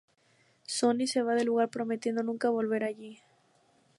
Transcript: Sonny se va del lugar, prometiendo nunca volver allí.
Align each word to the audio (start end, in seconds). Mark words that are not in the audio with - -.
Sonny 0.75 1.05
se 1.05 1.21
va 1.21 1.35
del 1.35 1.45
lugar, 1.45 1.69
prometiendo 1.69 2.23
nunca 2.23 2.49
volver 2.49 2.83
allí. 2.83 3.19